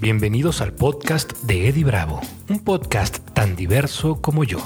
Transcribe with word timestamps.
Bienvenidos 0.00 0.60
al 0.60 0.74
podcast 0.74 1.32
de 1.42 1.66
Eddie 1.68 1.82
Bravo, 1.82 2.20
un 2.48 2.62
podcast 2.62 3.18
tan 3.34 3.56
diverso 3.56 4.22
como 4.22 4.44
yo. 4.44 4.58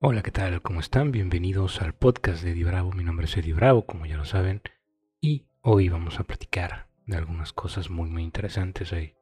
Hola, 0.00 0.22
¿qué 0.22 0.32
tal? 0.32 0.60
¿Cómo 0.62 0.80
están? 0.80 1.12
Bienvenidos 1.12 1.80
al 1.80 1.94
podcast 1.94 2.42
de 2.42 2.50
Eddie 2.50 2.64
Bravo. 2.64 2.90
Mi 2.90 3.04
nombre 3.04 3.26
es 3.26 3.36
Eddie 3.36 3.54
Bravo, 3.54 3.86
como 3.86 4.04
ya 4.04 4.16
lo 4.16 4.24
saben, 4.24 4.62
y 5.20 5.46
hoy 5.60 5.88
vamos 5.88 6.18
a 6.18 6.24
platicar 6.24 6.88
de 7.06 7.18
algunas 7.18 7.52
cosas 7.52 7.88
muy, 7.88 8.10
muy 8.10 8.24
interesantes. 8.24 8.92
Hay 8.92 9.14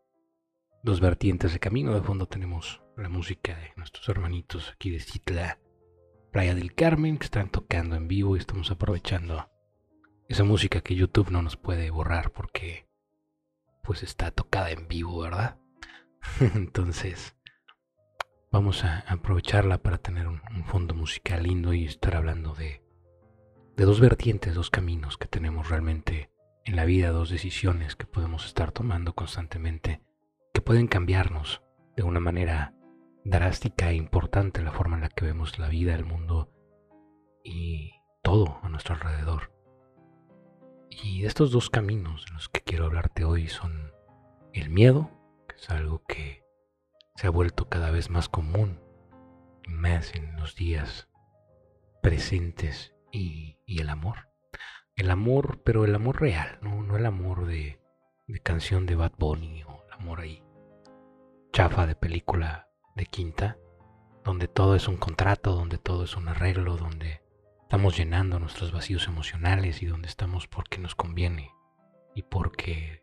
dos 0.83 1.01
vertientes 1.01 1.53
de 1.53 1.59
camino. 1.59 1.95
De 1.95 2.03
fondo 2.03 2.27
tenemos 2.27 2.83
la 2.97 3.09
música 3.09 3.57
de 3.57 3.73
nuestros 3.77 4.09
hermanitos 4.09 4.71
aquí 4.71 4.91
de 4.91 5.01
Citla, 5.01 5.59
Playa 6.33 6.55
del 6.55 6.75
Carmen, 6.75 7.19
que 7.19 7.25
están 7.25 7.51
tocando 7.51 7.97
en 7.97 8.09
vivo 8.09 8.37
y 8.37 8.41
estamos 8.41 8.71
aprovechando 8.71 9.49
esa 10.29 10.45
música 10.45 10.81
que 10.81 10.95
YouTube 10.95 11.31
no 11.31 11.43
nos 11.43 11.57
puede 11.57 11.91
borrar 11.91 12.33
porque 12.33 12.87
pues 13.83 14.03
está 14.03 14.31
tocada 14.31 14.71
en 14.71 14.87
vivo, 14.89 15.21
¿verdad? 15.21 15.59
Entonces 16.55 17.35
vamos 18.51 18.85
a 18.85 19.01
aprovecharla 19.01 19.79
para 19.79 19.99
tener 19.99 20.27
un, 20.27 20.43
un, 20.55 20.65
fondo 20.65 20.95
musical 20.95 21.43
lindo 21.43 21.73
y 21.73 21.85
estar 21.85 22.17
hablando 22.17 22.55
de, 22.55 22.83
de 23.77 23.85
dos 23.85 24.01
vertientes, 24.01 24.55
dos 24.55 24.71
caminos 24.71 25.17
que 25.17 25.29
tenemos 25.29 25.69
realmente 25.69 26.31
en 26.65 26.77
la 26.77 26.85
vida, 26.85 27.11
dos 27.11 27.31
decisiones 27.31 27.97
que 27.97 28.07
podemos 28.07 28.45
estar 28.45 28.73
tomando 28.73 29.15
constantemente 29.15 30.03
que 30.59 30.63
pueden 30.63 30.89
cambiarnos 30.89 31.63
de 31.95 32.03
una 32.03 32.19
manera 32.19 32.75
drástica 33.25 33.91
e 33.91 33.95
importante 33.95 34.61
la 34.61 34.73
forma 34.73 34.97
en 34.97 35.03
la 35.03 35.09
que 35.09 35.25
vemos 35.25 35.57
la 35.61 35.69
vida, 35.69 35.95
el 35.95 36.05
mundo 36.05 36.51
y 37.45 37.93
todo 38.25 38.59
a 38.65 38.69
nuestro 38.69 38.97
alrededor. 38.97 39.53
Y 40.91 41.27
estos 41.27 41.53
dos 41.53 41.71
caminos 41.71 42.25
de 42.27 42.33
los 42.33 42.49
que 42.49 42.63
quiero 42.63 42.87
hablarte 42.87 43.25
hoy 43.25 43.47
son 43.47 43.93
el 44.53 44.69
miedo, 44.69 45.13
que 45.49 45.55
es 45.55 45.71
algo 45.71 46.03
que 46.09 46.43
se 47.15 47.29
ha 47.29 47.31
vuelto 47.31 47.69
cada 47.69 47.93
vez 47.93 48.11
más 48.11 48.29
común, 48.29 48.81
más 49.69 50.13
en 50.17 50.35
los 50.39 50.57
días 50.57 51.09
presentes, 52.03 52.97
y, 53.13 53.59
y 53.65 53.81
el 53.81 53.91
amor. 53.91 54.29
El 54.97 55.13
amor, 55.13 55.63
pero 55.63 55.85
el 55.85 55.95
amor 55.95 56.21
real, 56.21 56.59
no, 56.63 56.83
no 56.83 56.97
el 56.97 57.07
amor 57.07 57.47
de, 57.47 57.81
de 58.27 58.41
canción 58.41 58.87
de 58.87 58.97
Bad 58.97 59.13
Bunny 59.19 59.63
o 59.63 59.85
el 59.87 59.93
amor 59.93 60.19
ahí 60.19 60.43
chafa 61.53 61.87
de 61.87 61.95
película 61.95 62.69
de 62.95 63.07
quinta, 63.07 63.57
donde 64.25 64.49
todo 64.49 64.75
es 64.75 64.89
un 64.89 64.97
contrato, 64.97 65.55
donde 65.55 65.79
todo 65.79 66.05
es 66.05 66.17
un 66.17 66.29
arreglo, 66.29 66.77
donde 66.77 67.23
estamos 67.63 67.97
llenando 67.97 68.39
nuestros 68.39 68.73
vacíos 68.73 69.07
emocionales 69.09 69.83
y 69.83 69.87
donde 69.87 70.09
estamos 70.09 70.47
porque 70.47 70.79
nos 70.79 70.95
conviene 70.95 71.53
y 72.15 72.23
porque 72.23 73.03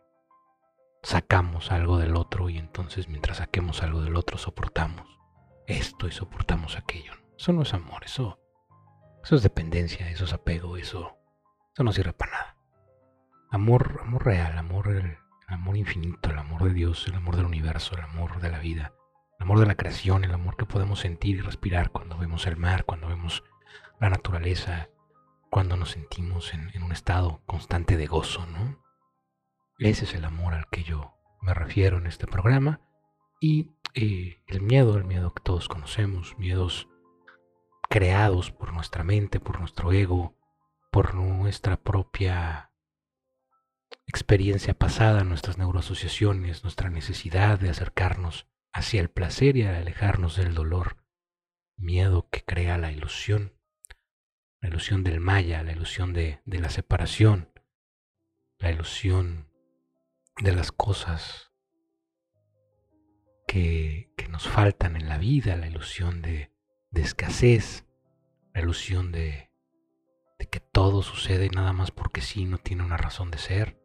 sacamos 1.03 1.71
algo 1.71 1.97
del 1.97 2.15
otro 2.15 2.49
y 2.49 2.57
entonces 2.57 3.07
mientras 3.07 3.37
saquemos 3.37 3.83
algo 3.83 4.01
del 4.01 4.15
otro 4.15 4.37
soportamos 4.37 5.15
esto 5.67 6.07
y 6.07 6.11
soportamos 6.11 6.77
aquello. 6.77 7.13
Eso 7.37 7.53
no 7.53 7.63
es 7.63 7.73
amor, 7.73 8.03
eso, 8.05 8.39
eso 9.23 9.35
es 9.35 9.43
dependencia, 9.43 10.09
eso 10.09 10.25
es 10.25 10.33
apego, 10.33 10.77
eso, 10.77 11.17
eso 11.73 11.83
no 11.83 11.91
sirve 11.91 12.13
para 12.13 12.31
nada. 12.31 12.57
Amor, 13.51 13.99
amor 14.01 14.25
real, 14.25 14.57
amor, 14.57 14.89
el, 14.89 15.17
el 15.47 15.53
amor 15.53 15.77
infinito, 15.77 16.29
el 16.29 16.37
amor 16.37 16.63
de 16.63 16.73
Dios, 16.73 17.07
el 17.07 17.15
amor 17.15 17.35
del 17.35 17.45
universo, 17.45 17.95
el 17.95 18.01
amor 18.01 18.39
de 18.41 18.49
la 18.49 18.59
vida, 18.59 18.93
el 19.37 19.43
amor 19.43 19.59
de 19.59 19.65
la 19.65 19.75
creación, 19.75 20.23
el 20.23 20.33
amor 20.33 20.55
que 20.57 20.65
podemos 20.65 20.99
sentir 20.99 21.37
y 21.37 21.41
respirar 21.41 21.91
cuando 21.91 22.17
vemos 22.17 22.47
el 22.47 22.57
mar, 22.57 22.85
cuando 22.85 23.07
vemos 23.07 23.43
la 23.99 24.09
naturaleza, 24.09 24.89
cuando 25.49 25.77
nos 25.77 25.91
sentimos 25.91 26.53
en, 26.53 26.71
un 26.81 26.91
estado 26.91 27.41
constante 27.45 27.97
de 27.97 28.07
gozo, 28.07 28.45
¿no? 28.47 28.83
Ese 29.77 30.05
es 30.05 30.13
el 30.13 30.25
amor 30.25 30.53
al 30.53 30.67
que 30.69 30.83
yo 30.83 31.13
me 31.41 31.53
refiero 31.53 31.97
en 31.97 32.07
este 32.07 32.27
programa. 32.27 32.81
Y 33.39 33.71
eh, 33.93 34.41
el 34.47 34.61
miedo, 34.61 34.97
el 34.97 35.03
miedo 35.03 35.33
que 35.33 35.43
todos 35.43 35.67
conocemos, 35.67 36.37
miedos 36.37 36.87
creados 37.89 38.51
por 38.51 38.73
nuestra 38.73 39.03
mente, 39.03 39.39
por 39.39 39.59
nuestro 39.59 39.91
ego, 39.91 40.35
por 40.91 41.13
nuestra 41.13 41.77
propia 41.77 42.71
experiencia 44.07 44.73
pasada, 44.73 45.23
nuestras 45.23 45.57
neuroasociaciones, 45.57 46.63
nuestra 46.63 46.89
necesidad 46.89 47.59
de 47.59 47.69
acercarnos 47.69 48.47
hacia 48.71 49.01
el 49.01 49.09
placer 49.09 49.57
y 49.57 49.63
alejarnos 49.63 50.35
del 50.37 50.53
dolor, 50.53 50.97
miedo 51.77 52.29
que 52.29 52.43
crea 52.43 52.77
la 52.77 52.91
ilusión, 52.91 53.53
la 54.61 54.69
ilusión 54.69 55.03
del 55.03 55.19
maya, 55.19 55.63
la 55.63 55.71
ilusión 55.71 56.13
de, 56.13 56.41
la 56.45 56.69
separación, 56.69 57.51
la 58.57 58.71
ilusión 58.71 59.49
de 60.41 60.51
las 60.51 60.71
cosas 60.71 61.51
que, 63.47 64.11
nos 64.29 64.49
faltan 64.49 64.97
en 64.97 65.07
la 65.07 65.17
vida, 65.17 65.55
la 65.55 65.67
ilusión 65.67 66.21
de, 66.21 66.51
escasez, 66.93 67.85
la 68.53 68.61
ilusión 68.61 69.13
de, 69.13 69.49
que 70.55 70.61
todo 70.61 71.03
sucede 71.03 71.49
nada 71.49 71.73
más 71.73 71.91
porque 71.91 72.21
sí, 72.21 72.45
no 72.45 72.57
tiene 72.57 72.81
una 72.81 72.95
razón 72.95 73.29
de 73.29 73.39
ser. 73.39 73.77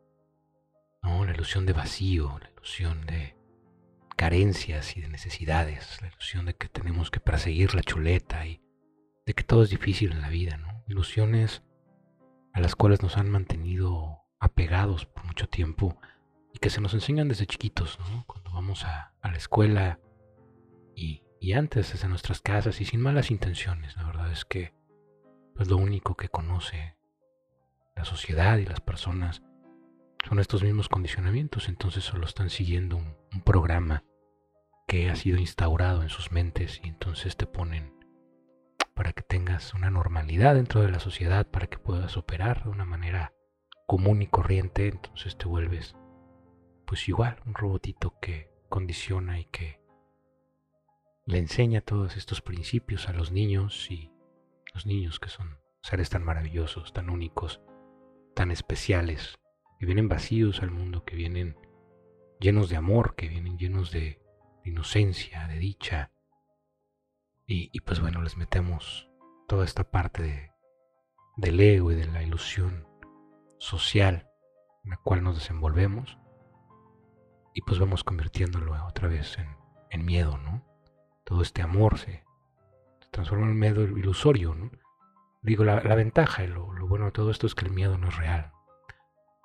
¿no? 1.02 1.24
La 1.24 1.32
ilusión 1.32 1.66
de 1.66 1.72
vacío, 1.72 2.38
la 2.40 2.48
ilusión 2.48 3.06
de 3.06 3.36
carencias 4.16 4.96
y 4.96 5.00
de 5.00 5.08
necesidades, 5.08 6.00
la 6.00 6.06
ilusión 6.06 6.46
de 6.46 6.54
que 6.54 6.68
tenemos 6.68 7.10
que 7.10 7.18
perseguir 7.18 7.74
la 7.74 7.82
chuleta 7.82 8.46
y 8.46 8.62
de 9.26 9.34
que 9.34 9.42
todo 9.42 9.64
es 9.64 9.70
difícil 9.70 10.12
en 10.12 10.20
la 10.20 10.28
vida, 10.28 10.58
¿no? 10.58 10.84
Ilusiones 10.86 11.64
a 12.52 12.60
las 12.60 12.76
cuales 12.76 13.02
nos 13.02 13.16
han 13.16 13.28
mantenido 13.30 14.20
apegados 14.38 15.06
por 15.06 15.24
mucho 15.24 15.48
tiempo 15.48 16.00
y 16.54 16.60
que 16.60 16.70
se 16.70 16.80
nos 16.80 16.94
enseñan 16.94 17.26
desde 17.26 17.48
chiquitos, 17.48 17.98
¿no? 17.98 18.24
Cuando 18.28 18.52
vamos 18.52 18.84
a, 18.84 19.12
a 19.20 19.28
la 19.32 19.38
escuela 19.38 19.98
y, 20.94 21.24
y, 21.40 21.54
antes 21.54 21.90
desde 21.90 22.06
nuestras 22.06 22.40
casas 22.40 22.80
y 22.80 22.84
sin 22.84 23.00
malas 23.00 23.32
intenciones, 23.32 23.96
la 23.96 24.04
verdad 24.04 24.30
es 24.30 24.44
que 24.44 24.78
es 25.60 25.68
lo 25.68 25.76
único 25.76 26.16
que 26.16 26.28
conoce 26.28 26.96
la 27.94 28.04
sociedad 28.04 28.58
y 28.58 28.66
las 28.66 28.80
personas. 28.80 29.42
Son 30.28 30.38
estos 30.38 30.62
mismos 30.62 30.88
condicionamientos, 30.88 31.68
entonces 31.68 32.04
solo 32.04 32.26
están 32.26 32.50
siguiendo 32.50 32.96
un, 32.96 33.16
un, 33.32 33.42
programa 33.42 34.04
que 34.86 35.10
ha 35.10 35.16
sido 35.16 35.38
instaurado 35.38 36.02
en 36.02 36.08
sus 36.08 36.32
mentes 36.32 36.80
y 36.82 36.88
entonces 36.88 37.36
te 37.36 37.46
ponen 37.46 37.94
para 38.94 39.12
que 39.12 39.22
tengas 39.22 39.72
una 39.74 39.90
normalidad 39.90 40.54
dentro 40.54 40.82
de 40.82 40.90
la 40.90 41.00
sociedad, 41.00 41.46
para 41.46 41.68
que 41.68 41.78
puedas 41.78 42.16
operar 42.16 42.64
de 42.64 42.70
una 42.70 42.84
manera 42.84 43.32
común 43.86 44.22
y 44.22 44.26
corriente, 44.26 44.88
entonces 44.88 45.36
te 45.36 45.46
vuelves 45.46 45.96
pues 46.86 47.08
igual 47.08 47.40
un 47.46 47.54
robotito 47.54 48.18
que 48.20 48.50
condiciona 48.68 49.38
y 49.38 49.44
que 49.44 49.80
le 51.24 51.38
enseña 51.38 51.80
todos 51.80 52.16
estos 52.16 52.42
principios 52.42 53.08
a 53.08 53.12
los 53.12 53.30
niños 53.30 53.90
y 53.90 54.10
los 54.74 54.86
niños 54.86 55.20
que 55.20 55.28
son 55.28 55.58
seres 55.82 56.10
tan 56.10 56.24
maravillosos, 56.24 56.92
tan 56.92 57.10
únicos, 57.10 57.60
tan 58.34 58.50
especiales, 58.50 59.38
que 59.78 59.86
vienen 59.86 60.08
vacíos 60.08 60.62
al 60.62 60.70
mundo, 60.70 61.04
que 61.04 61.16
vienen 61.16 61.56
llenos 62.38 62.68
de 62.68 62.76
amor, 62.76 63.14
que 63.16 63.28
vienen 63.28 63.58
llenos 63.58 63.90
de, 63.90 64.20
inocencia, 64.64 65.46
de 65.48 65.58
dicha. 65.58 66.12
Y, 67.46 67.80
pues 67.80 68.00
bueno, 68.00 68.22
les 68.22 68.36
metemos 68.36 69.08
toda 69.48 69.64
esta 69.64 69.90
parte 69.90 70.22
de, 70.22 70.52
del 71.36 71.58
ego 71.58 71.90
y 71.90 71.96
de 71.96 72.06
la 72.06 72.22
ilusión 72.22 72.86
social 73.58 74.28
en 74.84 74.90
la 74.90 74.96
cual 74.98 75.24
nos 75.24 75.36
desenvolvemos. 75.36 76.16
Y 77.52 77.62
pues 77.62 77.80
vamos 77.80 78.04
convirtiéndolo 78.04 78.72
otra 78.86 79.08
vez 79.08 79.36
en, 79.38 79.48
en 79.90 80.04
miedo, 80.04 80.38
¿no? 80.38 80.64
Todo 81.24 81.42
este 81.42 81.62
amor 81.62 81.98
se, 81.98 82.22
transforma 83.10 83.46
en 83.46 83.58
miedo 83.58 83.82
ilusorio. 83.82 84.56
Digo, 85.42 85.64
la, 85.64 85.80
ventaja 85.94 86.44
y 86.44 86.48
lo, 86.48 86.66
bueno 86.86 87.06
de 87.06 87.12
todo 87.12 87.30
esto 87.30 87.46
es 87.46 87.54
que 87.54 87.64
el 87.64 87.72
miedo 87.72 87.98
no 87.98 88.08
es 88.08 88.16
real 88.16 88.52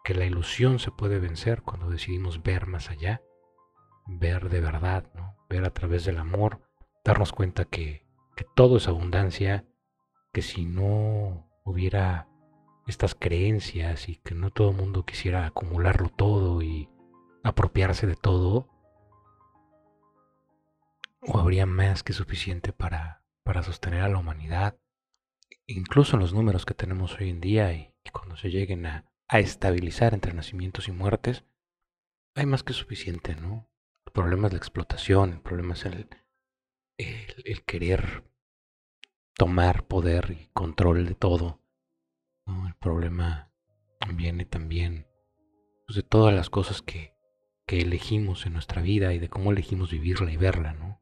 que 0.06 0.13
la 0.13 0.25
ilusión 0.25 0.77
se 0.77 0.91
puede 0.91 1.19
vencer 1.19 1.63
cuando 1.63 1.89
decidimos 1.89 2.44
ver 2.44 2.67
más 2.67 2.91
allá, 2.91 3.23
ver 4.06 4.50
de 4.50 4.62
verdad, 4.62 5.12
ver 5.50 5.65
a 5.65 5.73
través 5.73 6.06
del 6.06 6.19
amor, 6.19 6.62
darnos 7.03 7.33
cuenta 7.33 7.65
que, 7.65 8.06
que 8.35 8.45
todo 8.56 8.77
es 8.77 8.88
abundancia, 8.88 9.65
que 10.31 10.44
si 10.44 10.65
no 10.68 11.50
hubiera 11.63 12.29
estas 12.85 13.15
creencias 13.15 14.07
y 14.07 14.18
que 14.18 14.35
no 14.35 14.51
todo 14.51 14.69
el 14.69 14.77
mundo 14.77 15.06
quisiera 15.06 15.47
acumularlo 15.47 16.09
todo 16.09 16.61
y 16.61 16.88
apropiarse 17.44 18.06
de 18.06 18.15
todo, 18.15 18.69
o 21.21 21.39
habría 21.39 21.65
más 21.65 22.03
que 22.03 22.13
suficiente 22.13 22.73
para, 22.73 23.23
para 23.45 23.63
sostener 23.63 24.01
a 24.01 24.09
la 24.09 24.18
humanidad, 24.18 24.77
incluso 25.68 26.15
en 26.15 26.21
los 26.21 26.33
números 26.33 26.65
que 26.65 26.74
tenemos 26.74 27.15
hoy 27.19 27.30
en 27.30 27.39
día 27.39 27.71
y, 27.74 27.94
cuando 28.12 28.38
se 28.38 28.50
lleguen 28.50 28.86
a, 28.86 29.06
a 29.27 29.39
estabilizar 29.39 30.13
entre 30.13 30.33
nacimientos 30.33 30.88
y 30.88 30.92
muertes, 30.92 31.44
hay 32.36 32.45
más 32.45 32.63
que 32.63 32.74
suficiente, 32.74 33.36
¿no? 33.36 33.69
El 34.06 34.12
problema 34.12 34.47
es 34.47 34.53
la 34.53 34.59
explotación, 34.59 35.33
el 35.33 35.42
problema 35.42 35.74
es 35.74 35.86
el, 35.86 36.09
el, 36.97 37.63
querer 37.65 38.24
tomar 39.36 39.88
poder 39.88 40.36
y 40.39 40.47
control 40.53 41.06
de 41.06 41.15
todo. 41.15 41.62
El 42.47 42.75
problema 42.75 43.51
viene 44.13 44.45
también 44.45 45.07
pues, 45.86 45.95
de 45.95 46.03
todas 46.03 46.33
las 46.33 46.50
cosas 46.50 46.81
que, 46.81 47.15
que 47.65 47.80
elegimos 47.80 48.45
en 48.45 48.53
nuestra 48.53 48.81
vida 48.81 49.13
y 49.13 49.19
de 49.19 49.30
cómo 49.30 49.51
elegimos 49.51 49.92
vivirla 49.92 50.31
y 50.31 50.38
verla, 50.38 50.74
¿no? 50.74 51.01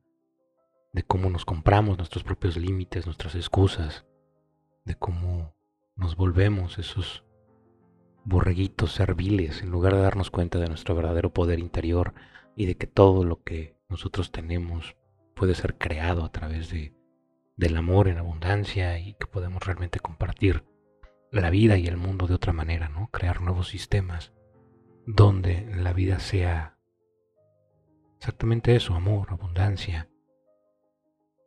De 0.93 1.03
cómo 1.03 1.29
nos 1.29 1.43
compramos 1.43 1.97
nuestros 1.97 2.23
propios 2.23 2.55
límites, 2.55 3.05
nuestras 3.05 3.35
excusas, 3.35 4.05
de 4.85 4.95
cómo 4.95 5.55
nos 5.95 6.15
volvemos 6.15 6.79
esos 6.79 7.23
borreguitos 8.25 8.93
serviles 8.93 9.61
en 9.61 9.71
lugar 9.71 9.95
de 9.95 10.01
darnos 10.01 10.31
cuenta 10.31 10.59
de 10.59 10.67
nuestro 10.67 10.95
verdadero 10.95 11.33
poder 11.33 11.59
interior 11.59 12.13
y 12.55 12.65
de 12.65 12.75
que 12.75 12.87
todo 12.87 13.23
lo 13.23 13.43
que 13.43 13.75
nosotros 13.89 14.31
tenemos 14.31 14.95
puede 15.35 15.55
ser 15.55 15.77
creado 15.77 16.23
a 16.23 16.31
través 16.31 16.69
de, 16.69 16.93
del 17.57 17.75
amor 17.75 18.07
en 18.07 18.17
abundancia 18.17 18.97
y 18.99 19.13
que 19.15 19.27
podemos 19.27 19.65
realmente 19.65 19.99
compartir 19.99 20.63
la 21.31 21.49
vida 21.49 21.77
y 21.77 21.87
el 21.87 21.97
mundo 21.97 22.27
de 22.27 22.35
otra 22.35 22.53
manera, 22.53 22.89
¿no? 22.89 23.09
Crear 23.11 23.41
nuevos 23.41 23.67
sistemas 23.67 24.31
donde 25.05 25.67
la 25.75 25.91
vida 25.91 26.19
sea 26.19 26.77
exactamente 28.17 28.75
eso, 28.75 28.93
amor, 28.93 29.27
abundancia, 29.31 30.09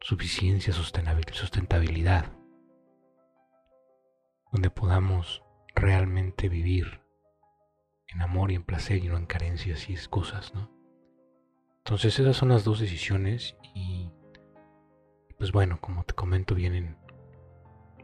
suficiencia, 0.06 0.73
sustentabilidad, 0.73 2.32
donde 4.53 4.70
podamos 4.70 5.43
realmente 5.75 6.49
vivir 6.49 7.00
en 8.06 8.23
amor 8.23 8.53
y 8.53 8.55
en 8.55 8.62
placer 8.62 8.99
y 8.99 9.08
no 9.08 9.17
en 9.17 9.26
carencias 9.26 9.91
y 9.91 9.94
excusas, 9.94 10.55
¿no? 10.55 10.70
Entonces 11.79 12.17
esas 12.20 12.37
son 12.37 12.50
las 12.50 12.62
dos 12.62 12.79
decisiones 12.79 13.56
y 13.75 14.12
pues 15.38 15.50
bueno, 15.50 15.81
como 15.81 16.05
te 16.05 16.14
comento, 16.14 16.55
vienen 16.55 16.97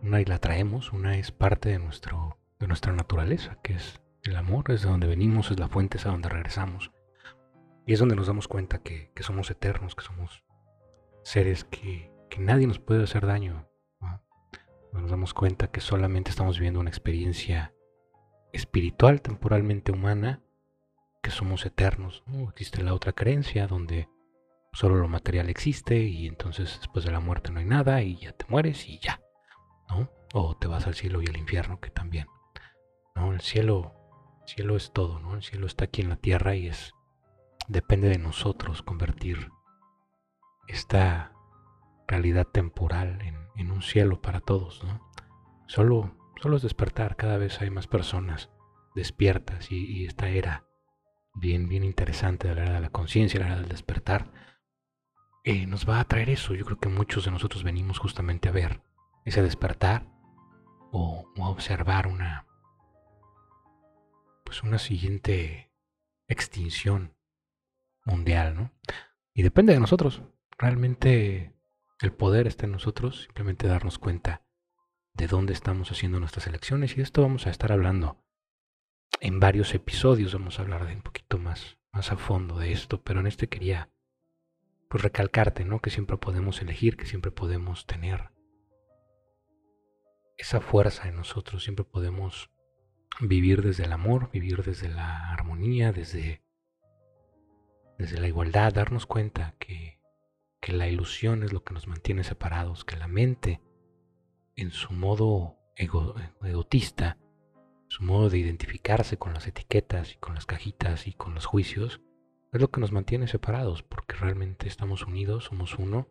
una 0.03 0.21
y 0.21 0.25
la 0.25 0.39
traemos, 0.39 0.93
una 0.93 1.17
es 1.19 1.31
parte 1.31 1.69
de 1.69 1.79
nuestro 1.79 2.37
de 2.59 2.67
nuestra 2.67 2.93
naturaleza, 2.93 3.61
que 3.63 3.75
es 3.75 4.01
el 4.25 4.35
amor, 4.35 4.73
es 4.73 4.83
de 4.83 4.89
donde 4.89 5.07
venimos, 5.07 5.53
es 5.53 5.61
la 5.61 5.69
fuente, 5.69 5.99
es 5.99 6.07
a 6.07 6.11
donde 6.11 6.29
regresamos. 6.29 6.91
Y 7.87 7.93
es 7.93 8.01
donde 8.01 8.17
nos 8.17 8.27
damos 8.27 8.49
cuenta 8.49 8.79
que, 8.79 9.13
somos 9.21 9.53
eternos, 9.53 9.95
que 9.95 10.05
somos 10.05 10.43
seres 11.23 11.65
que, 11.65 12.13
que 12.31 12.39
nadie 12.39 12.67
nos 12.67 12.79
puede 12.79 13.05
hacer 13.05 13.27
daño, 13.27 13.69
nos 14.93 15.11
damos 15.11 15.33
cuenta 15.33 15.69
que 15.69 15.81
solamente 15.81 16.31
estamos 16.31 16.59
viviendo 16.59 16.81
una 16.81 16.91
experiencia 16.91 17.75
espiritual, 18.53 19.23
temporalmente 19.23 19.91
humana, 19.91 20.43
que 21.23 21.31
somos 21.31 21.65
eternos. 21.65 22.23
¿no? 22.27 22.51
Existe 22.51 22.83
la 22.83 22.95
otra 22.95 23.13
creencia 23.13 23.67
donde 23.67 24.09
solo 24.73 24.97
lo 24.97 25.09
material 25.09 25.49
existe 25.49 25.99
y 25.99 26.27
entonces 26.27 26.79
después 26.79 27.05
de 27.05 27.13
la 27.13 27.21
muerte 27.21 27.51
no 27.51 27.61
hay 27.61 27.67
nada 27.67 28.03
y 28.03 28.17
ya 28.17 28.33
te 28.33 28.45
mueres 28.49 28.89
y 28.89 28.99
ya, 28.99 29.21
¿no? 29.89 30.11
O 30.35 30.57
te 30.57 30.67
vas 30.67 30.87
al 30.87 30.95
cielo 30.95 31.21
y 31.23 31.27
al 31.27 31.37
infierno 31.37 31.79
que 31.81 31.91
también, 31.91 32.27
¿no? 33.15 33.33
El 33.33 33.41
cielo, 33.41 33.95
cielo 34.47 34.77
es 34.77 34.93
todo, 34.93 35.21
¿no? 35.21 35.35
El 35.35 35.43
cielo 35.43 35.67
está 35.67 35.85
aquí 35.85 36.01
en 36.01 36.09
la 36.09 36.17
tierra 36.17 36.55
y 36.57 36.69
es 36.69 36.95
depende 37.69 38.09
de 38.09 38.19
nosotros 38.19 38.83
convertir 38.83 39.51
esta 40.69 41.33
realidad 42.07 42.47
temporal 42.47 43.21
en 43.57 43.71
un 43.71 43.83
cielo 43.83 44.21
para 44.21 44.41
todos, 44.41 44.83
¿no? 44.85 45.13
Solo, 45.73 46.15
solo 46.43 46.57
es 46.59 46.63
despertar, 46.63 47.17
cada 47.17 47.39
vez 47.39 47.63
hay 47.63 47.71
más 47.71 47.87
personas 47.87 48.51
despiertas 48.95 49.73
y, 49.73 50.05
esta 50.05 50.29
era 50.29 50.67
bien, 51.35 51.67
bien 51.67 51.83
interesante 51.83 52.47
de 52.47 52.55
la 52.55 52.63
era 52.65 52.75
de 52.75 52.81
la 52.81 52.91
conciencia, 52.91 53.41
la 53.41 53.47
era 53.47 53.57
del 53.57 53.69
despertar, 53.69 54.31
eh, 55.45 55.67
nos 55.67 55.89
va 55.89 55.99
a 55.99 56.05
traer 56.05 56.29
eso. 56.29 56.55
Yo 56.55 56.67
creo 56.67 56.79
que 56.79 56.91
muchos 56.91 57.25
de 57.25 57.31
nosotros 57.31 57.65
venimos 57.65 57.99
justamente 57.99 58.51
a 58.51 58.53
ver 58.53 58.83
ese 59.25 59.43
despertar 59.43 60.07
o, 60.91 61.33
a 61.39 61.49
observar 61.49 62.07
una, 62.07 62.47
pues 64.45 64.63
una 64.63 64.79
siguiente 64.79 65.73
extinción 66.29 67.17
mundial, 68.05 68.55
¿no? 68.55 68.73
Y 69.33 69.43
depende 69.43 69.73
de 69.73 69.81
nosotros. 69.81 70.23
Realmente 70.59 71.55
el 72.01 72.13
poder 72.13 72.47
está 72.47 72.67
en 72.67 72.73
nosotros, 72.73 73.23
simplemente 73.23 73.67
darnos 73.67 73.99
cuenta 73.99 74.43
de 75.15 75.27
dónde 75.27 75.53
estamos 75.53 75.91
haciendo 75.91 76.21
nuestras 76.21 76.47
elecciones 76.47 76.93
y 76.93 76.97
de 76.97 77.03
esto 77.03 77.23
vamos 77.23 77.47
a 77.47 77.51
estar 77.51 77.73
hablando 77.73 78.25
en 79.21 79.39
varios 79.41 79.75
episodios, 79.75 80.33
vamos 80.33 80.59
a 80.59 80.63
hablar 80.63 80.87
de 80.87 80.95
un 80.95 81.03
poquito 81.03 81.39
más, 81.39 81.79
más 81.93 82.11
a 82.11 82.17
fondo 82.17 82.59
de 82.59 82.73
esto, 82.73 83.03
pero 83.03 83.21
en 83.21 83.27
este 83.27 83.49
quería 83.49 83.91
pues 84.89 85.03
recalcarte, 85.03 85.65
¿no? 85.65 85.81
Que 85.81 85.91
siempre 85.91 86.17
podemos 86.17 86.61
elegir, 86.61 86.97
que 86.97 87.07
siempre 87.07 87.31
podemos 87.31 87.87
tener 87.87 88.31
esa 90.37 90.61
fuerza 90.61 91.09
en 91.09 91.17
nosotros, 91.17 91.63
siempre 91.63 91.85
podemos 91.85 92.51
vivir 93.21 93.63
desde 93.63 93.85
el 93.85 93.93
amor, 93.93 94.31
vivir 94.31 94.63
desde 94.65 94.89
la 94.89 95.31
armonía, 95.31 95.93
desde, 95.93 96.43
desde 97.99 98.19
la 98.19 98.29
igualdad, 98.29 98.73
darnos 98.73 99.07
cuenta 99.07 99.55
que 99.59 100.02
que 100.63 100.73
la 100.73 100.89
ilusión 100.89 101.43
es 101.43 101.53
lo 101.53 101.65
que 101.65 101.75
nos 101.75 101.89
mantiene 101.89 102.23
separados, 102.23 102.85
que 102.85 102.97
la 102.97 103.09
mente, 103.09 103.61
en 104.55 104.71
su 104.71 104.93
modo 104.93 105.59
egotista, 105.77 107.19
su 107.89 108.05
modo 108.05 108.31
de 108.31 108.39
identificarse 108.39 109.17
con 109.17 109.35
las 109.35 109.49
etiquetas 109.49 110.13
y 110.13 110.19
con 110.19 110.37
las 110.37 110.47
cajitas 110.47 111.09
y 111.09 111.15
con 111.15 111.35
los 111.35 111.47
juicios, 111.47 112.01
es 112.53 112.61
lo 112.61 112.71
que 112.71 112.81
nos 112.81 112.93
mantiene 112.93 113.27
separados, 113.27 113.83
porque 113.83 114.15
realmente 114.15 114.69
estamos 114.69 115.05
unidos, 115.05 115.47
somos 115.47 115.75
uno, 115.81 116.09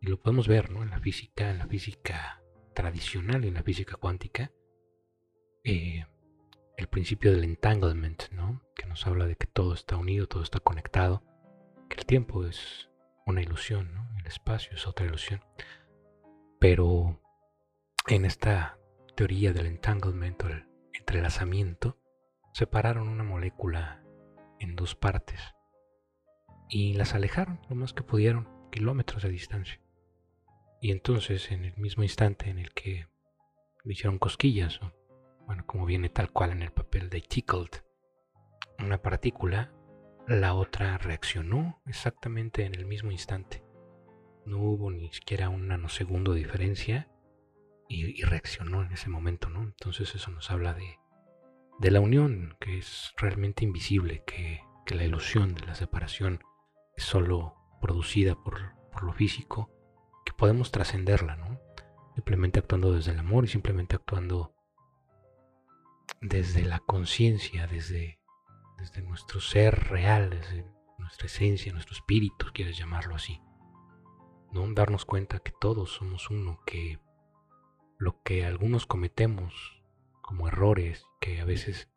y 0.00 0.06
lo 0.06 0.18
podemos 0.18 0.48
ver 0.48 0.70
¿no? 0.70 0.82
en 0.82 0.88
la 0.88 0.98
física, 0.98 1.50
en 1.50 1.58
la 1.58 1.66
física 1.66 2.42
tradicional 2.74 3.44
y 3.44 3.48
en 3.48 3.54
la 3.54 3.62
física 3.62 3.96
cuántica. 3.96 4.50
Eh, 5.62 6.06
el 6.78 6.86
principio 6.86 7.32
del 7.32 7.44
entanglement, 7.44 8.30
¿no? 8.32 8.62
que 8.74 8.86
nos 8.86 9.06
habla 9.06 9.26
de 9.26 9.36
que 9.36 9.46
todo 9.46 9.74
está 9.74 9.98
unido, 9.98 10.26
todo 10.26 10.42
está 10.42 10.58
conectado, 10.58 11.22
que 11.90 11.96
el 11.98 12.06
tiempo 12.06 12.46
es 12.46 12.88
una 13.26 13.42
ilusión. 13.42 13.90
El 14.18 14.26
espacio 14.26 14.74
es 14.74 14.86
otra 14.86 15.06
ilusión. 15.06 15.40
Pero 16.58 17.20
en 18.08 18.24
esta 18.24 18.78
teoría 19.16 19.52
del 19.52 19.66
entanglement 19.66 20.42
o 20.44 20.48
el 20.48 20.66
entrelazamiento, 20.92 21.98
separaron 22.52 23.08
una 23.08 23.24
molécula 23.24 24.02
en 24.60 24.76
dos 24.76 24.94
partes 24.94 25.40
y 26.68 26.94
las 26.94 27.14
alejaron 27.14 27.60
lo 27.68 27.76
más 27.76 27.92
que 27.92 28.02
pudieron, 28.02 28.48
kilómetros 28.70 29.22
de 29.22 29.28
distancia. 29.28 29.80
Y 30.80 30.90
entonces, 30.92 31.50
en 31.50 31.64
el 31.64 31.76
mismo 31.76 32.02
instante 32.02 32.50
en 32.50 32.58
el 32.58 32.72
que 32.72 33.08
le 33.84 33.92
hicieron 33.92 34.18
cosquillas, 34.18 34.80
o, 34.82 34.92
bueno, 35.46 35.66
como 35.66 35.86
viene 35.86 36.08
tal 36.08 36.30
cual 36.30 36.52
en 36.52 36.62
el 36.62 36.72
papel 36.72 37.10
de 37.10 37.20
tickled, 37.20 37.82
una 38.78 39.00
partícula 39.00 39.72
la 40.26 40.54
otra 40.54 40.96
reaccionó 40.98 41.82
exactamente 41.86 42.64
en 42.64 42.74
el 42.74 42.86
mismo 42.86 43.10
instante. 43.10 43.62
No 44.46 44.58
hubo 44.58 44.90
ni 44.90 45.12
siquiera 45.12 45.48
un 45.48 45.68
nanosegundo 45.68 46.32
de 46.32 46.40
diferencia 46.40 47.10
y, 47.88 48.22
reaccionó 48.22 48.82
en 48.82 48.92
ese 48.92 49.10
momento, 49.10 49.50
¿no? 49.50 49.62
Entonces 49.62 50.14
eso 50.14 50.30
nos 50.30 50.50
habla 50.50 50.72
de, 50.74 50.98
de 51.78 51.90
la 51.90 52.00
unión, 52.00 52.56
que 52.58 52.78
es 52.78 53.12
realmente 53.18 53.64
invisible, 53.64 54.22
que, 54.26 54.62
que, 54.86 54.94
la 54.94 55.04
ilusión 55.04 55.54
de 55.54 55.66
la 55.66 55.74
separación 55.74 56.40
es 56.96 57.04
solo 57.04 57.56
producida 57.80 58.34
por, 58.34 58.74
por 58.90 59.02
lo 59.04 59.12
físico, 59.12 59.70
que 60.24 60.32
podemos 60.32 60.72
trascenderla, 60.72 61.36
¿no? 61.36 61.60
Simplemente 62.14 62.60
actuando 62.60 62.92
desde 62.92 63.12
el 63.12 63.18
amor 63.18 63.44
y 63.44 63.48
simplemente 63.48 63.96
actuando 63.96 64.54
desde 66.20 66.62
la 66.62 66.78
conciencia, 66.78 67.66
desde 67.66 68.18
desde 68.78 69.02
nuestro 69.02 69.40
ser 69.40 69.88
real, 69.88 70.30
desde 70.30 70.66
nuestra 70.98 71.26
esencia, 71.26 71.72
nuestro 71.72 71.94
espíritu, 71.94 72.46
quieres 72.52 72.76
llamarlo 72.76 73.14
así. 73.14 73.40
¿no? 74.52 74.66
Darnos 74.72 75.04
cuenta 75.04 75.40
que 75.40 75.52
todos 75.52 75.92
somos 75.92 76.30
uno, 76.30 76.60
que 76.66 76.98
lo 77.98 78.22
que 78.22 78.44
algunos 78.44 78.86
cometemos 78.86 79.82
como 80.22 80.48
errores, 80.48 81.06
que 81.20 81.40
a 81.40 81.44
veces 81.44 81.88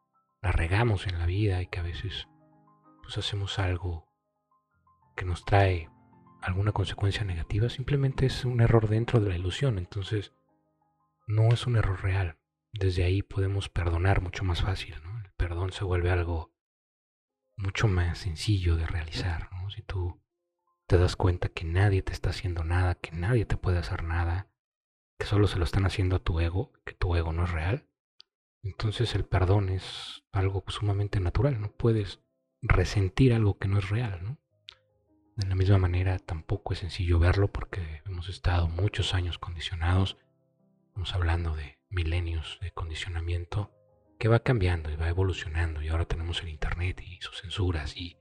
la 0.42 0.52
regamos 0.52 1.08
en 1.08 1.20
la 1.20 1.26
vida 1.26 1.62
y 1.62 1.68
que 1.68 1.80
a 1.80 1.84
veces 1.84 2.28
pues 3.02 3.18
hacemos 3.18 3.58
algo 3.60 4.08
que 5.16 5.26
nos 5.26 5.46
trae 5.46 5.90
alguna 6.42 6.72
consecuencia 6.72 7.24
negativa, 7.24 7.70
simplemente 7.70 8.26
es 8.26 8.46
un 8.46 8.62
error 8.62 8.90
dentro 8.90 9.20
de 9.20 9.30
la 9.30 9.36
ilusión, 9.36 9.78
entonces 9.78 10.34
no 11.26 11.50
es 11.50 11.68
un 11.68 11.76
error 11.78 12.02
real. 12.04 12.38
Desde 12.74 13.04
ahí 13.04 13.24
podemos 13.24 13.70
perdonar 13.70 14.22
mucho 14.22 14.44
más 14.44 14.62
fácil, 14.62 14.96
¿no? 15.04 15.20
El 15.20 15.32
perdón 15.32 15.72
se 15.72 15.84
vuelve 15.84 16.12
algo 16.12 16.52
mucho 17.58 17.88
más 17.88 18.20
sencillo 18.20 18.76
de 18.78 18.88
realizar. 18.88 19.50
¿no? 19.52 19.70
Si 19.70 19.82
tú 19.82 20.22
te 20.88 20.98
das 20.98 21.16
cuenta 21.16 21.50
que 21.50 21.66
nadie 21.66 22.02
te 22.02 22.14
está 22.14 22.30
haciendo 22.30 22.64
nada, 22.64 22.96
que 22.96 23.12
nadie 23.12 23.46
te 23.46 23.58
puede 23.58 23.80
hacer 23.80 24.04
nada, 24.04 24.50
que 25.20 25.26
solo 25.26 25.48
se 25.48 25.58
lo 25.58 25.66
están 25.66 25.86
haciendo 25.86 26.16
a 26.16 26.20
tu 26.20 26.40
ego, 26.40 26.72
que 26.86 26.94
tu 26.94 27.16
ego 27.16 27.34
no 27.34 27.44
es 27.44 27.52
real, 27.52 27.88
entonces 28.64 29.16
el 29.16 29.26
perdón 29.26 29.70
es 29.70 30.24
algo 30.32 30.64
sumamente 30.68 31.20
natural. 31.20 31.60
No 31.60 31.72
puedes 31.72 32.22
resentir 32.62 33.34
algo 33.34 33.58
que 33.58 33.68
no 33.68 33.80
es 33.80 33.90
real. 33.90 34.24
¿no? 34.24 34.38
De 35.36 35.48
la 35.48 35.56
misma 35.56 35.78
manera, 35.78 36.20
tampoco 36.20 36.74
es 36.74 36.80
sencillo 36.80 37.20
verlo 37.20 37.52
porque 37.52 38.02
hemos 38.06 38.30
estado 38.30 38.68
muchos 38.68 39.14
años 39.14 39.40
condicionados. 39.40 40.18
Estamos 40.88 41.14
hablando 41.14 41.56
de 41.56 41.80
milenios 41.90 42.60
de 42.62 42.72
condicionamiento 42.72 43.72
que 44.18 44.28
va 44.28 44.40
cambiando 44.40 44.90
y 44.90 44.96
va 44.96 45.10
evolucionando 45.10 45.82
y 45.82 45.90
ahora 45.90 46.06
tenemos 46.06 46.42
el 46.42 46.50
Internet 46.50 47.02
y 47.02 47.20
sus 47.22 47.42
censuras 47.42 47.96
y 47.96 48.18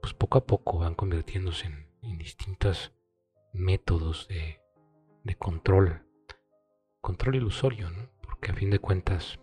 pues 0.00 0.14
poco 0.14 0.38
a 0.38 0.46
poco 0.46 0.78
van 0.78 0.94
convirtiéndose 0.94 1.66
en, 1.66 2.18
distintos 2.18 2.92
métodos 3.52 4.28
de, 4.28 4.60
control, 5.36 6.06
control 7.00 7.36
ilusorio, 7.36 7.90
¿no? 7.90 8.10
porque 8.22 8.50
a 8.50 8.54
fin 8.54 8.70
de 8.70 8.78
cuentas 8.78 9.40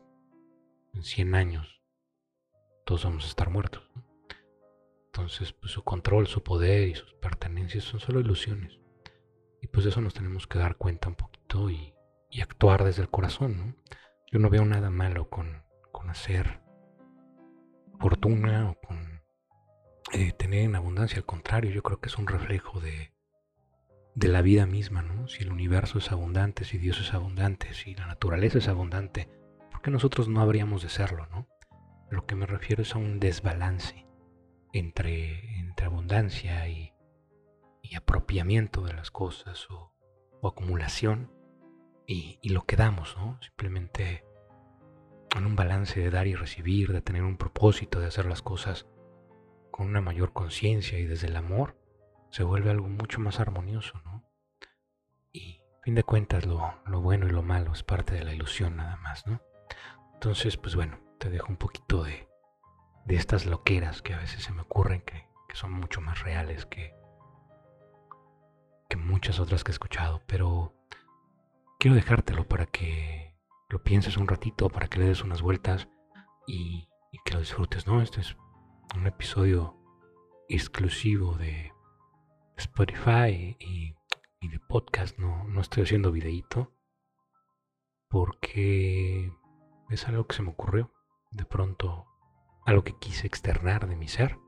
en 0.93 1.03
100 1.03 1.36
años 1.36 1.81
todos 2.86 3.05
vamos 3.05 3.25
a 3.25 3.27
estar 3.27 3.50
muertos. 3.50 3.84
Entonces 5.08 5.53
pues, 5.53 5.72
su 5.72 5.84
control, 5.84 6.27
su 6.27 6.43
poder 6.43 6.89
y 6.89 6.96
sus 6.96 7.13
pertenencias 7.15 7.84
son 7.84 8.00
solo 8.00 8.19
ilusiones. 8.19 8.79
Y 9.62 9.67
pues 9.67 9.86
eso 9.86 10.00
nos 10.01 10.13
tenemos 10.13 10.48
que 10.48 10.60
dar 10.60 10.77
cuenta 10.77 11.10
un 11.10 11.15
poquito 11.15 11.69
y 11.69 11.93
actuar 12.41 12.84
desde 12.84 13.01
el 13.01 13.10
corazón. 13.10 13.58
¿no? 13.58 13.75
Yo 14.31 14.39
no 14.39 14.50
veo 14.50 14.65
nada 14.65 14.89
malo 14.89 15.29
con 15.29 15.63
con 15.91 16.10
hacer 16.10 16.62
fortuna 18.00 18.72
o 18.72 18.79
con 18.79 19.22
eh, 20.13 20.31
tener 20.34 20.62
en 20.62 20.75
abundancia. 20.75 21.17
Al 21.17 21.25
contrario, 21.25 21.72
yo 21.72 21.84
creo 21.84 22.00
que 22.00 22.10
es 22.10 22.17
un 22.17 22.27
reflejo 22.27 22.79
de, 22.79 23.13
de 24.15 24.27
la 24.27 24.41
vida 24.41 24.65
misma, 24.65 25.01
¿no? 25.01 25.27
Si 25.27 25.43
el 25.43 25.51
universo 25.51 26.00
es 26.00 26.12
abundante, 26.12 26.65
si 26.65 26.77
Dios 26.77 27.00
es 27.00 27.13
abundante, 27.13 27.74
si 27.74 27.96
la 27.96 28.08
naturaleza 28.08 28.58
es 28.58 28.67
abundante, 28.67 29.29
¿por 29.72 29.81
qué 29.81 29.91
nosotros 29.91 30.27
no 30.27 30.41
habríamos 30.41 30.81
de 30.81 30.89
serlo, 30.89 31.27
no? 31.27 31.48
Lo 32.10 32.25
que 32.25 32.36
me 32.36 32.46
refiero 32.46 32.81
es 32.81 32.96
a 32.96 32.98
un 32.98 33.19
desbalance 33.19 34.08
entre, 34.74 35.60
entre 35.60 35.86
abundancia 35.86 36.67
y, 36.67 36.93
y 37.81 37.96
apropiamiento 37.96 38.81
de 38.81 38.93
las 38.93 39.12
cosas 39.12 39.67
o, 39.69 39.93
acumulación 40.41 41.31
y, 42.08 42.39
y, 42.41 42.50
lo 42.50 42.63
que 42.63 42.77
damos, 42.77 43.15
¿no? 43.17 43.38
Simplemente 43.41 44.24
en 45.36 45.45
un 45.45 45.55
balance 45.55 46.00
de 46.00 46.09
dar 46.09 46.27
y 46.27 46.36
recibir, 46.36 46.91
de 46.91 47.01
tener 47.01 47.24
un 47.24 47.38
propósito, 47.38 48.00
de 48.00 48.07
hacer 48.07 48.25
las 48.25 48.41
cosas 48.41 48.88
con 49.71 49.88
una 49.88 50.01
mayor 50.01 50.33
conciencia 50.33 51.00
y 51.00 51.05
desde 51.05 51.27
el 51.27 51.36
amor, 51.36 51.77
se 52.31 52.43
vuelve 52.43 52.71
algo 52.71 52.88
mucho 52.88 53.19
más 53.19 53.39
armonioso, 53.39 54.01
¿no? 54.05 54.24
Y 55.31 55.62
a 55.79 55.83
fin 55.83 55.95
de 55.95 56.03
cuentas 56.03 56.45
lo, 56.45 56.75
bueno 57.01 57.27
y 57.27 57.31
lo 57.31 57.43
malo 57.43 57.74
es 57.74 57.83
parte 57.83 58.15
de 58.15 58.24
la 58.24 58.33
ilusión 58.33 58.77
nada 58.77 58.98
más, 58.98 59.25
¿no? 59.25 59.41
Entonces, 60.13 60.57
pues 60.57 60.75
bueno, 60.75 61.00
te 61.17 61.29
dejo 61.29 61.48
un 61.48 61.57
poquito 61.57 62.03
de, 62.03 62.27
de 63.05 63.15
estas 63.15 63.45
loqueras 63.45 64.01
que 64.01 64.13
a 64.13 64.19
veces 64.19 64.43
se 64.43 64.51
me 64.51 64.63
ocurren 64.63 65.01
que, 65.01 65.27
que 65.48 65.55
son 65.55 65.71
mucho 65.71 66.01
más 66.01 66.21
reales 66.24 66.65
que, 66.65 66.93
que 68.89 68.98
muchas 68.98 69.39
otras 69.39 69.63
que 69.63 69.71
he 69.71 69.74
escuchado, 69.74 70.21
pero 70.27 70.74
quiero 71.79 71.95
dejártelo 71.95 72.48
para 72.48 72.65
que 72.65 73.28
lo 73.69 73.83
pienses 73.83 74.17
un 74.17 74.27
ratito, 74.27 74.69
para 74.69 74.88
que 74.88 74.99
le 74.99 75.05
des 75.05 75.23
unas 75.23 75.41
vueltas 75.41 75.88
y, 76.47 76.89
que 77.23 77.33
lo 77.33 77.39
disfrutes, 77.39 77.85
¿no? 77.85 78.01
Este 78.01 78.21
es 78.21 78.35
un 78.95 79.05
episodio 79.05 79.77
exclusivo 80.47 81.38
de 81.38 81.71
Spotify 82.57 83.55
y, 83.59 83.95
de 84.41 84.59
podcast, 84.59 85.19
no, 85.19 85.43
no 85.43 85.61
estoy 85.61 85.83
haciendo 85.83 86.11
videíto 86.11 86.73
porque 88.07 89.31
es 89.89 90.07
algo 90.07 90.25
que 90.25 90.35
se 90.35 90.41
me 90.41 90.49
ocurrió 90.49 90.91
de 91.31 91.45
pronto, 91.45 92.07
algo 92.65 92.83
que 92.83 92.97
quise 92.97 93.27
externar 93.27 93.88
de 93.88 93.95
mi 93.95 94.07
ser 94.07 94.39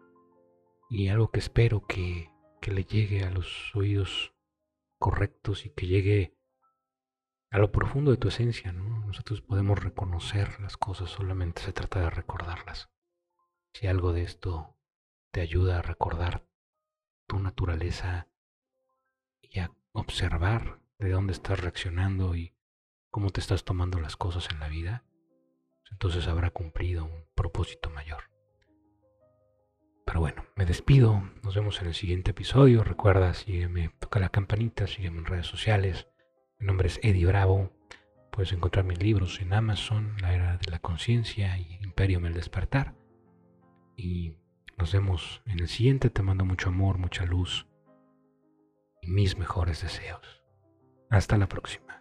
y 0.89 1.09
algo 1.09 1.29
que 1.29 1.39
espero 1.39 1.85
que, 1.85 2.31
que 2.59 2.71
le 2.71 2.85
llegue 2.85 3.23
a 3.23 3.29
los 3.29 3.75
oídos 3.75 4.33
correctos 4.97 5.65
y 5.65 5.69
que 5.69 5.85
llegue 5.85 6.40
a 7.51 7.58
lo 7.60 7.72
profundo 7.72 8.12
de 8.12 8.17
tu 8.17 8.29
esencia, 8.29 8.72
¿no? 8.72 9.05
Nosotros 9.05 9.41
podemos 9.41 9.77
reconocer 9.77 10.60
las 10.62 10.77
cosas, 10.77 11.10
solamente 11.10 11.62
se 11.62 11.74
trata 11.74 12.00
de 12.00 12.10
recordarlas. 12.10 12.89
Si 13.74 13.88
algo 13.88 14.13
de 14.13 14.24
esto 14.24 14.77
te 15.31 15.41
ayuda 15.41 15.79
a 15.79 15.81
recordar 15.81 16.46
tu 17.27 17.39
naturaleza 17.39 18.29
y 19.41 19.60
a 19.60 19.72
observar 19.91 20.79
de 20.98 21.10
dónde 21.12 21.34
estás 21.34 21.60
reaccionando 21.60 22.36
y 22.36 22.53
cómo 23.10 23.31
te 23.31 23.41
estás 23.41 23.65
tomando 23.65 24.00
las 24.00 24.15
cosas 24.15 24.50
en 24.50 24.62
la 24.62 24.70
vida, 24.70 25.03
entonces 25.91 26.27
habrá 26.27 26.51
cumplido 26.51 27.03
un 27.03 27.25
propósito 27.36 27.89
mayor. 27.89 28.24
Pero 30.05 30.22
bueno, 30.22 30.46
me 30.55 30.65
despido, 30.65 31.22
nos 31.43 31.55
vemos 31.55 31.81
en 31.81 31.88
el 31.88 31.96
siguiente 31.96 32.31
episodio, 32.31 32.86
recuerda, 32.86 33.34
sígueme, 33.34 33.89
toca 34.00 34.20
la 34.20 34.29
campanita, 34.29 34.88
sígueme 34.88 35.20
en 35.20 35.25
redes 35.25 35.48
sociales, 35.48 36.08
mi 36.62 36.68
nombre 36.68 36.88
es 36.88 37.00
Eddie 37.01 37.25
Bravo. 37.25 37.72
Puedes 38.32 38.53
encontrar 38.53 38.86
mis 38.86 39.01
libros 39.01 39.41
en 39.41 39.51
Amazon, 39.51 40.15
La 40.22 40.34
Era 40.34 40.58
de 40.58 40.72
la 40.72 40.77
Conciencia 40.80 41.58
y 41.58 41.80
Imperium 41.82 42.25
el 42.25 42.34
Despertar. 42.34 42.94
Y 43.98 44.36
nos 44.77 44.94
vemos 44.94 45.41
en 45.48 45.60
el 45.60 45.68
siguiente. 45.68 46.12
Te 46.12 46.22
mando 46.22 46.46
mucho 46.46 46.70
amor, 46.70 47.00
mucha 47.00 47.25
luz 47.25 47.68
y 49.01 49.10
mis 49.10 49.38
mejores 49.38 49.82
deseos. 49.82 50.44
Hasta 51.10 51.36
la 51.38 51.50
próxima. 51.50 52.00